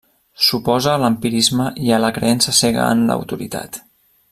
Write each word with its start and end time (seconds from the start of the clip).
S'oposa 0.45 0.89
a 0.93 1.01
l'empirisme 1.03 1.67
i 1.89 1.93
a 1.97 2.01
la 2.05 2.11
creença 2.17 2.55
cega 2.63 2.89
en 2.97 3.05
l'autoritat. 3.11 3.83